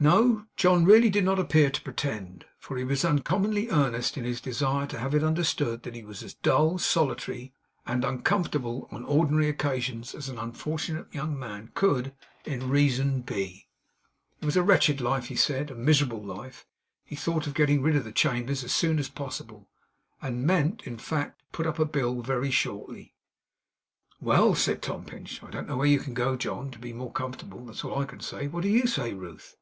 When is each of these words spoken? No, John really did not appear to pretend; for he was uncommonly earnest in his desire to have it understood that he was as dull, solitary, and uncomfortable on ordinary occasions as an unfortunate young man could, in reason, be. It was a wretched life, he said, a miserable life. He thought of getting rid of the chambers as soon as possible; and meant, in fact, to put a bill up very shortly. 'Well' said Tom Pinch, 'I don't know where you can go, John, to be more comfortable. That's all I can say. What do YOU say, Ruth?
No, 0.00 0.44
John 0.58 0.84
really 0.84 1.08
did 1.08 1.24
not 1.24 1.38
appear 1.38 1.70
to 1.70 1.80
pretend; 1.80 2.44
for 2.58 2.76
he 2.76 2.84
was 2.84 3.06
uncommonly 3.06 3.70
earnest 3.70 4.18
in 4.18 4.24
his 4.24 4.38
desire 4.38 4.86
to 4.88 4.98
have 4.98 5.14
it 5.14 5.24
understood 5.24 5.82
that 5.82 5.94
he 5.94 6.02
was 6.04 6.22
as 6.22 6.34
dull, 6.34 6.76
solitary, 6.76 7.54
and 7.86 8.04
uncomfortable 8.04 8.86
on 8.92 9.02
ordinary 9.06 9.48
occasions 9.48 10.14
as 10.14 10.28
an 10.28 10.36
unfortunate 10.36 11.06
young 11.14 11.38
man 11.38 11.70
could, 11.74 12.12
in 12.44 12.68
reason, 12.68 13.22
be. 13.22 13.66
It 14.42 14.44
was 14.44 14.58
a 14.58 14.62
wretched 14.62 15.00
life, 15.00 15.28
he 15.28 15.36
said, 15.36 15.70
a 15.70 15.74
miserable 15.74 16.22
life. 16.22 16.66
He 17.02 17.16
thought 17.16 17.46
of 17.46 17.54
getting 17.54 17.80
rid 17.80 17.96
of 17.96 18.04
the 18.04 18.12
chambers 18.12 18.62
as 18.62 18.74
soon 18.74 18.98
as 18.98 19.08
possible; 19.08 19.70
and 20.20 20.44
meant, 20.44 20.82
in 20.86 20.98
fact, 20.98 21.38
to 21.38 21.44
put 21.64 21.80
a 21.80 21.84
bill 21.86 22.20
up 22.20 22.26
very 22.26 22.50
shortly. 22.50 23.14
'Well' 24.20 24.54
said 24.54 24.82
Tom 24.82 25.06
Pinch, 25.06 25.42
'I 25.42 25.48
don't 25.48 25.66
know 25.66 25.78
where 25.78 25.86
you 25.86 25.98
can 26.00 26.12
go, 26.12 26.36
John, 26.36 26.70
to 26.72 26.78
be 26.78 26.92
more 26.92 27.12
comfortable. 27.12 27.64
That's 27.64 27.84
all 27.84 27.98
I 28.00 28.04
can 28.04 28.20
say. 28.20 28.48
What 28.48 28.64
do 28.64 28.68
YOU 28.68 28.86
say, 28.86 29.14
Ruth? 29.14 29.56